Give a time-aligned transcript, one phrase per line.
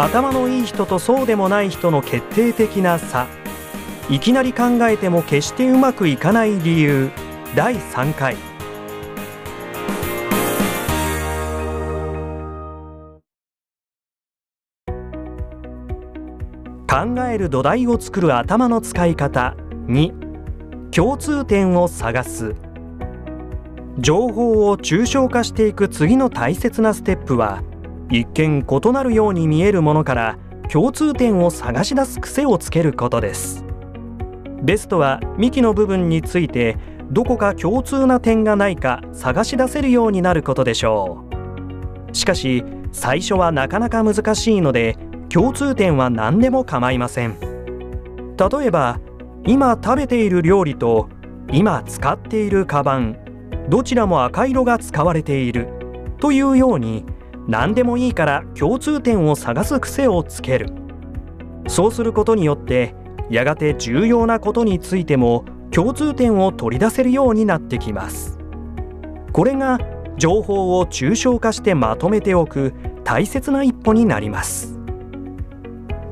[0.00, 3.26] 頭のいい人とそうでもない人の決定的な差。
[4.08, 7.10] いきなり考えても決してうまくいかない理由。
[7.56, 8.36] 第3回。
[16.88, 19.56] 考える土台を作る頭の使い方。
[19.88, 20.12] 2
[20.92, 22.54] 共通点を探す。
[23.98, 27.64] 情報を抽象化していく次の大切なステップは
[28.10, 30.38] 一見異なるように見えるものから
[30.70, 33.64] 共通点を探し出す癖をつけることです。
[34.62, 36.76] ベストは幹の部分について
[37.10, 41.24] どこか共通な点がないか探し出せるようになることでしょ
[42.10, 42.14] う。
[42.16, 44.96] しかし最初はなかなか難しいので
[45.28, 47.38] 共通点は何でも構いません。
[47.40, 49.00] 例えば
[49.46, 51.08] 今食べている料理と
[51.50, 53.18] 今使っているカバン
[53.68, 55.68] どちらも赤色が使われている
[56.20, 57.04] というように
[57.48, 60.68] 何でもいいから共通点を探す癖をつける。
[61.66, 62.94] そうすることによって
[63.30, 68.38] やがて重要なことについても共通点を取り出せるようになってきます。
[69.32, 69.78] これが
[70.18, 74.78] 情報を抽象化してまとめておく大切な一歩になります。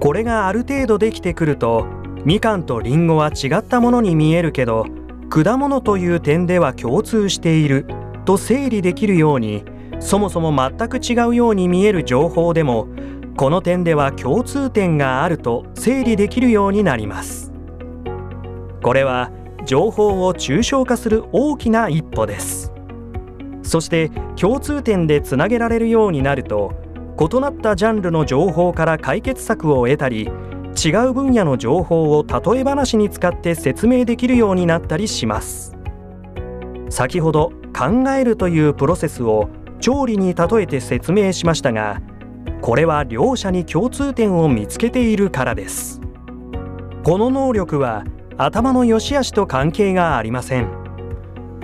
[0.00, 1.86] これがある程度できてくると
[2.24, 4.86] みかんとりんごは違ったものに見えるけど
[5.30, 7.86] 果物という点では共通している
[8.24, 9.64] と整理できるように
[10.04, 12.88] そもそも全く違うように見える情報でも
[13.38, 17.52] この点では共通点があると整理できるようになります。
[18.82, 19.32] これは
[19.64, 22.70] 情報を抽象化する大きな一歩です。
[23.62, 26.74] そして共通点でつなげられるようになると
[27.18, 30.30] 異なったジャンルの情報から解決策を得たり
[30.84, 35.78] 違う分野の情報を例え話に使って説明できるようになったりします。
[36.90, 39.48] 先ほど考えるというプロセスを
[39.84, 42.00] 調理に例えて説明しましたが
[42.62, 46.00] これは両者に共通点を見つけているからです。
[47.04, 48.04] この能力は
[48.38, 50.70] 頭の良し悪しと関係がありません。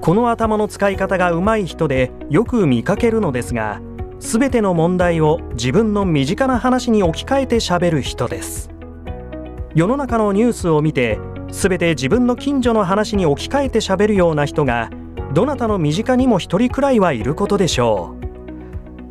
[0.00, 3.80] この頭の使い方が上手い人でよく見かけるのですが
[4.20, 8.70] 全ての問題を自分の身近な話に置き換えてしゃべる人です。
[9.74, 11.18] 世の中のニュースを見て
[11.50, 14.88] 全て自分の近所の話に置き換えてしゃべるような人が
[15.34, 18.14] どなたの身近にも一人くらいはいることでしょ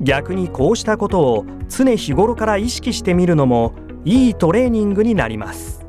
[0.00, 0.02] う。
[0.02, 3.72] 逆にこうしたことを常日頃から意識してみるのも
[4.04, 5.86] いいトレーニングになります。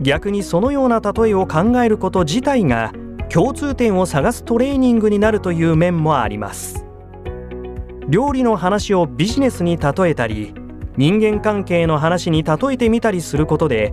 [0.00, 2.94] 逆にそのような例えを考えること自体が
[3.28, 6.86] 共通点を探すトレーニングになるという面もあります。
[8.08, 10.54] 料理の話をビジネスに例えたり
[10.96, 13.92] 人間関係の話に例えてみたりすることで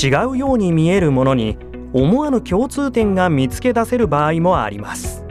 [0.00, 1.58] 違うように見えるものに
[1.92, 5.24] 思わぬ共通点が見つけ出せる場合もあります。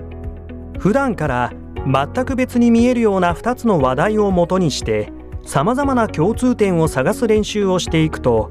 [0.80, 1.54] 普段から
[1.86, 5.12] 全く別に見えるような2つの話題をもとにして
[5.46, 8.50] さまざまな共通点を探す練習をしていくと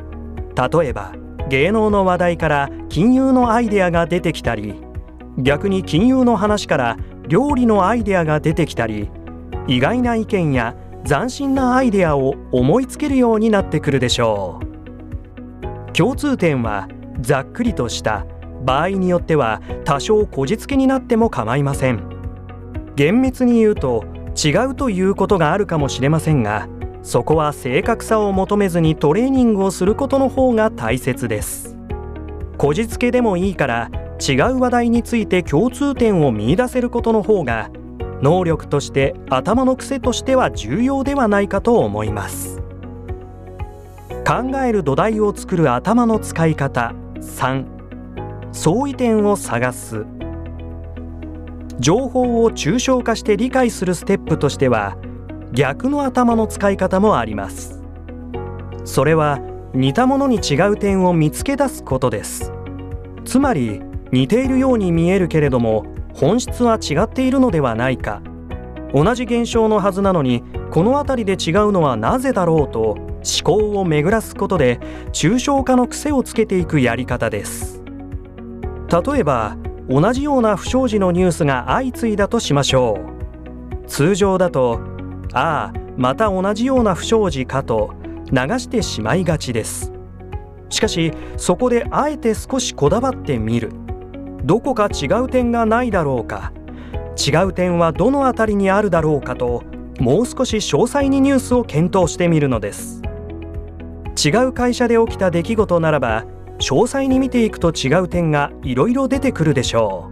[0.57, 1.15] 例えば
[1.49, 4.75] 芸能の話題から金融のアイデアが出てきたり
[5.39, 6.97] 逆に金融の話から
[7.29, 9.11] 料理のアイデアが出てきたり
[9.67, 10.75] 意外な意見や
[11.07, 15.93] 斬新なアイデアを思いつけるようになってくるでしょう。
[15.93, 16.89] 共通点は
[17.21, 18.27] ざっくりとした
[18.65, 22.03] 場合によっては多少こじつけになっても構いません。
[22.97, 26.69] 厳密に言うと違うということがあるかもしれませんが
[27.03, 31.77] そこは正確さを求めずにトレーニングをすることの方が大切です。
[32.57, 33.91] こじつけでもいいから
[34.21, 37.71] 違う話題について共通点を見いだせることの方が
[38.21, 42.61] 能力として頭の癖としては重要ではないかと思います。
[44.27, 46.93] 考える土台を作る頭の使い方。
[47.21, 47.65] 3
[48.53, 50.07] 相違点を探す。
[51.79, 54.97] 情報を抽象化して理解するステップとしては
[55.53, 57.83] 逆の頭の使い方もあります。
[58.85, 59.39] それは
[59.75, 62.53] 似たものに違う点を見つけ出すことです。
[63.25, 65.85] つまり似ているように見えるけれども
[66.15, 68.23] 本質は違っているのではないか。
[68.95, 74.81] 同じ現象のはずなのにこの辺りで違うのはなぜだろうと思考を巡らすことで
[75.13, 77.83] 抽象化の癖をつけていくやり方です。
[78.91, 79.57] 例えば
[79.89, 82.99] 同じような不祥事のニュースが相次いだとしましょ
[83.85, 83.87] う。
[83.87, 84.81] 通常だと
[85.33, 87.95] ああまた同じような不祥事かと
[88.31, 89.93] 流してしまいがちです。
[90.71, 93.73] しかしそこであえて少しこだわってみる。
[94.45, 96.53] どこか違う点がないだろうか。
[97.17, 99.65] 違う点はどの辺りにあるだろうかと
[99.99, 103.03] もう少し詳細にニュースを検討してみるのです。
[104.25, 106.25] 違う会社で起きた出来事ならば
[106.59, 110.11] 詳細に見ていくと違う点がいろいろ出てくるでしょ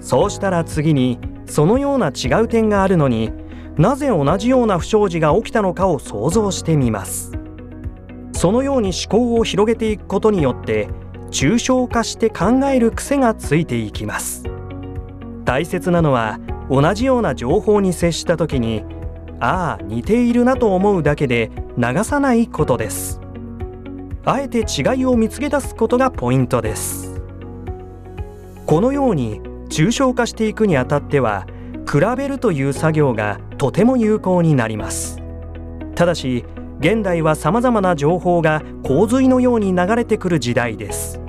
[0.00, 3.30] うそうしたら次にそのような違う点があるのに
[3.76, 7.32] なぜ同じような不祥事が起きたのかを想像してみます。
[8.32, 10.88] そのように思考を広げていくことによって
[11.30, 14.44] 抽象化して考える癖がついていきます。
[15.44, 16.38] 大切なのは
[16.68, 18.84] 同じような情報に接した時に
[19.42, 23.20] ああ似ているなと思うだけで流さないことです。
[24.24, 27.20] あえて違いを見つけ出すことがポイントです。
[28.66, 31.48] このように抽象化していくにあたっては
[31.90, 35.20] 比べるという作業がとても有効になります。
[35.96, 36.44] ただし
[36.78, 41.20] 現代は様々な情報が洪水のように流れてくる時代です。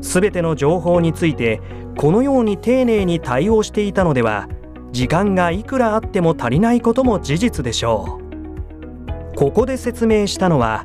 [0.00, 1.60] すべての情報について
[1.98, 4.48] このように丁寧に対応していたのでは
[4.94, 8.20] 時間がいくらあっても足りないことも事実でしょ
[9.32, 9.34] う。
[9.34, 10.84] ここで説明したのは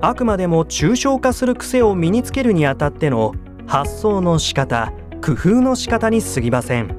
[0.00, 3.34] あくまでも抽象化する癖を身につけるにあたっての
[3.66, 6.96] 発想の仕方工夫の仕方に過ぎません。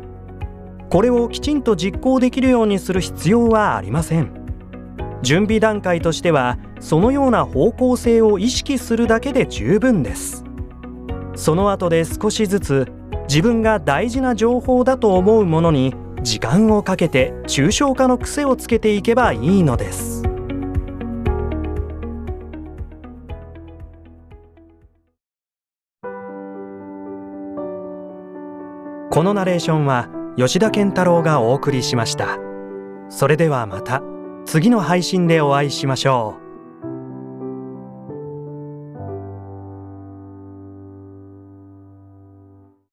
[0.92, 4.32] これをきちんと実行できるようにする必要はありません。
[5.24, 10.44] 準備段階としてはそのような方向性を意識するだけで十分です。
[11.34, 12.88] その後で少しずつ
[13.28, 20.24] 自分が大事な情報だと思うものに時間をかけて抽象化の癖をつけていけばいいのです。
[29.10, 32.38] このナレーションは吉田健太郎がお送りしました。
[33.10, 34.02] それではまた
[34.46, 36.41] 次の配信でお会いしましょう。